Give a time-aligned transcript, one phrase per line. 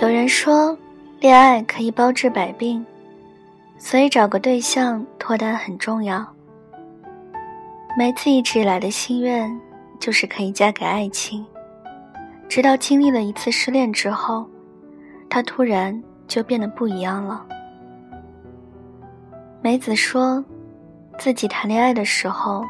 [0.00, 0.74] 有人说，
[1.20, 2.82] 恋爱可以包治百病，
[3.76, 6.26] 所以找个对象脱单很重要。
[7.98, 9.60] 梅子一直以来的心愿
[9.98, 11.44] 就是可以嫁给爱情，
[12.48, 14.48] 直到经历了一次失恋之后，
[15.28, 17.46] 她突然就变得不一样了。
[19.60, 20.42] 梅子说，
[21.18, 22.64] 自己谈恋爱的时候，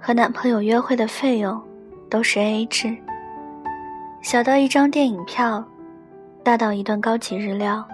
[0.00, 1.62] 和男朋友约会的费用
[2.10, 2.96] 都是 A A 制，
[4.22, 5.64] 小到一张电影票。
[6.48, 7.86] 大到一顿高级日料，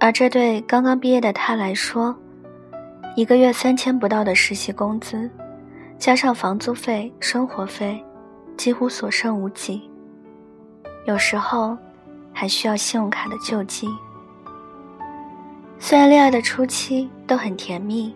[0.00, 2.12] 而这对刚刚毕业的他来说，
[3.14, 5.30] 一个月三千不到的实习工资，
[5.96, 8.04] 加上房租费、生活费，
[8.56, 9.88] 几乎所剩无几。
[11.06, 11.78] 有时候
[12.32, 13.86] 还需要信用卡的救济。
[15.78, 18.12] 虽然恋爱的初期都很甜蜜，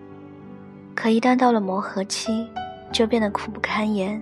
[0.92, 2.44] 可一旦到了磨合期，
[2.92, 4.20] 就变得苦不堪言。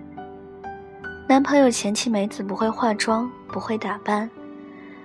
[1.27, 3.31] 男朋友嫌弃梅子不会化妆。
[3.55, 4.29] 不会打扮，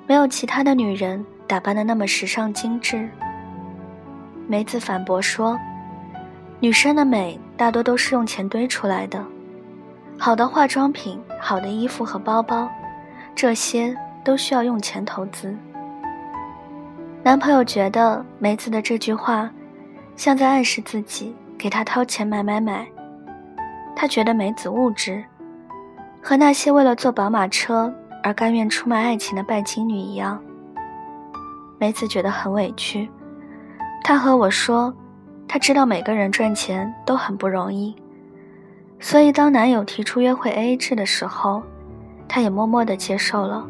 [0.07, 3.07] 没有其他的女人打扮的那么时尚精致。
[4.47, 5.55] 梅子反驳说
[6.59, 9.23] ：“女生的美大多都是用钱堆出来的，
[10.17, 12.67] 好的化妆品、好的衣服和包包，
[13.35, 15.55] 这些都需要用钱投资。”
[17.21, 19.47] 男朋友觉得梅子的这句话，
[20.15, 22.87] 像在暗示自己给他掏钱买买买。
[23.95, 25.23] 他觉得梅子物质，
[26.21, 27.93] 和那些为了坐宝马车。
[28.21, 30.37] 而甘愿出卖爱情的拜金女一样，
[31.77, 33.09] 梅子觉得很委屈。
[34.03, 34.93] 她和我说，
[35.47, 37.95] 她知道每个人赚钱都很不容易，
[38.99, 41.63] 所以当男友提出约会 AA 制的时候，
[42.27, 43.65] 她也默默的接受了。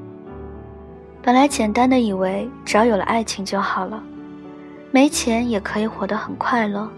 [1.21, 4.01] 本来简单的以为只要有了爱情就好了，
[4.89, 6.89] 没钱也可以活得很快乐，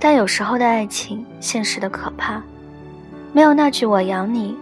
[0.00, 2.42] 但有时候的爱情现实的可怕，
[3.36, 4.56] 没有那句我养你，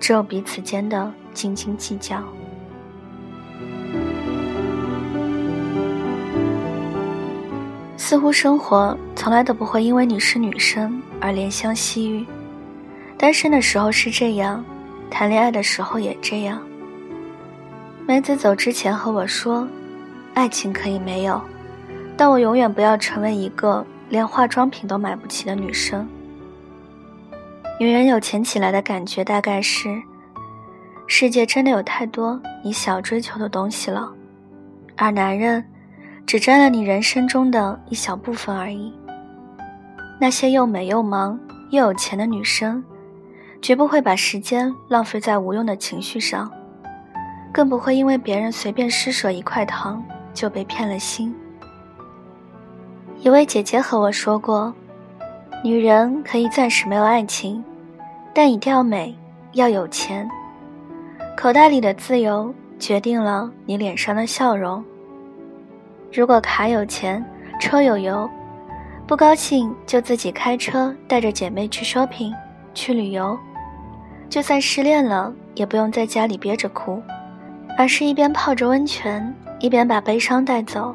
[0.00, 1.08] 只有彼此间的。
[1.32, 2.20] 斤斤计较，
[7.96, 12.26] 似乎生活从来都不会因为你是女生而怜香惜玉。
[13.16, 14.64] 单身的时候是这样，
[15.08, 16.60] 谈恋爱的时候也这样。
[18.04, 19.68] 梅子走之前和我说
[20.34, 21.40] ：“爱情可以没有，
[22.16, 26.04] 但我永远不要成为一个连化妆品都买不起的女生。”
[27.80, 30.02] 女人有钱起来的感觉，大概是。
[31.06, 34.12] 世界真的有太多你想追求的东西了，
[34.96, 35.64] 而男人
[36.26, 38.92] 只占了你人生中的一小部分而已。
[40.20, 41.38] 那些又美又忙
[41.70, 42.82] 又有钱的女生，
[43.62, 46.50] 绝不会把时间浪费在无用的情绪上，
[47.52, 51.32] 更不会因为别人随便施舍一块糖就被骗了心。
[53.20, 54.74] 一位姐姐和我说过，
[55.64, 57.64] 女人可以暂时没有爱情，
[58.40, 59.12] 但一定要美，
[59.54, 60.30] 要有钱。
[61.36, 64.84] 口袋里的自由决定了你脸上的笑容。
[66.12, 67.20] 如果卡有钱，
[67.60, 68.30] 车有油，
[69.08, 72.32] 不高兴就自己开车带着姐妹去 shopping，
[72.74, 73.36] 去旅游。
[74.30, 77.02] 就算失恋了，也不用在家里憋着哭，
[77.76, 80.94] 而是一边泡着温泉，一边把悲伤带走。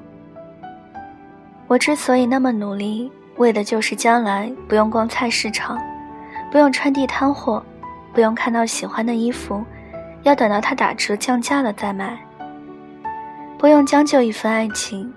[1.67, 5.77] 我之所以那么努力，为的就是将来不用逛菜市场，
[6.53, 7.65] 不用穿地摊货，
[8.13, 9.65] 不用看到喜欢的衣服。
[10.21, 12.15] 要等到它打折降价了再买，
[13.57, 15.11] 不用将就一份爱情，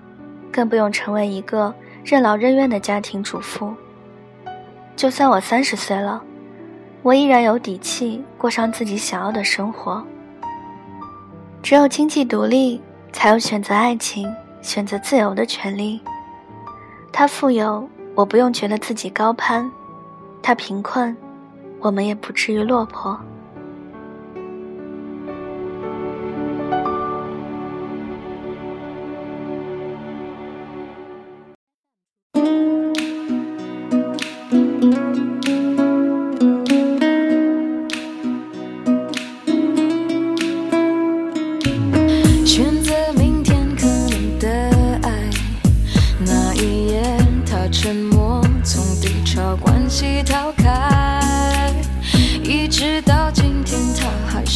[0.51, 3.75] 更不用成为一个任劳任怨的家庭主妇。
[4.97, 6.23] 就算我三十岁了，
[7.03, 10.03] 我依然有底气过上自己想要的生活。
[11.63, 12.81] 只有经济独立，
[13.13, 14.27] 才有选择爱情、
[14.63, 16.01] 选择自由的权利。
[17.13, 19.71] 他富有，我不用觉得自己高攀；
[20.43, 21.17] 他贫困，
[21.81, 23.19] 我们也不至于落魄。
[42.45, 44.49] 选择明天可能的
[45.03, 45.31] 爱
[46.25, 47.03] 那一夜
[47.45, 51.06] 他沉默从低潮关系逃开。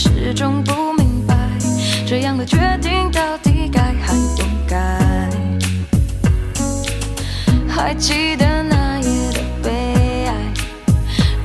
[0.02, 1.36] 始终不明白，
[2.06, 5.28] 这样的决定到底该还不该？
[7.68, 10.34] 还记得那夜的悲哀，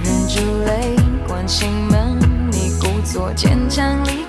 [0.02, 0.96] 忍住泪
[1.28, 2.18] 关心门，
[2.50, 4.25] 你故作坚强离开。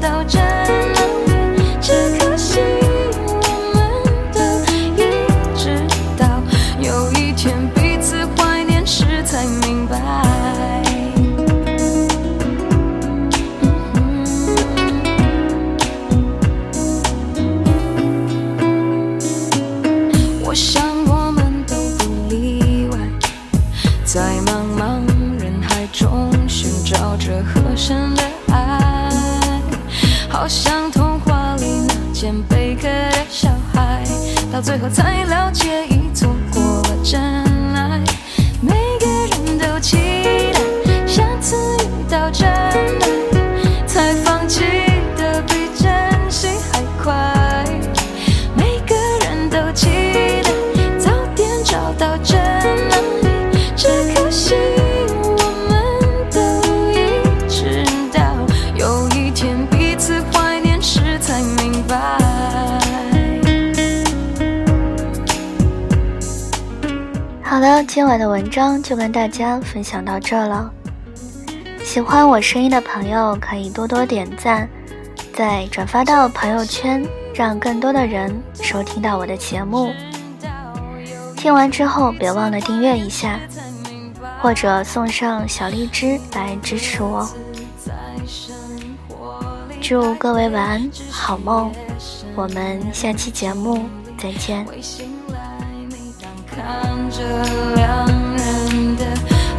[0.00, 0.49] 到这
[30.40, 34.02] 好像童话里那件贝壳的小孩，
[34.50, 37.20] 到最后才了解已错过了真
[37.74, 38.02] 爱。
[38.62, 39.98] 每个人都期
[40.54, 42.48] 待下次遇到真
[67.86, 70.72] 今晚的文章就跟大家分享到这了。
[71.82, 74.68] 喜欢我声音的朋友可以多多点赞，
[75.32, 79.92] 再转发到朋友圈，让更多的人收听到我的节目。
[81.36, 83.40] 听完之后别忘了订阅一下，
[84.40, 87.28] 或者送上小荔枝来支持我。
[89.80, 91.72] 祝各位晚安，好梦。
[92.36, 93.86] 我们下期节目
[94.18, 94.66] 再见。
[97.10, 97.18] 会醒来，每当看着
[97.74, 99.04] 两人的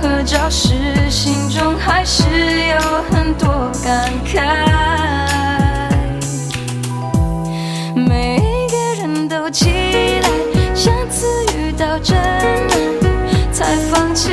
[0.01, 2.77] 合照时，心中还是有
[3.11, 4.39] 很多感慨。
[7.95, 9.65] 每一个人都期
[10.21, 10.29] 待
[10.73, 11.27] 下次
[11.57, 14.31] 遇到真爱，才放弃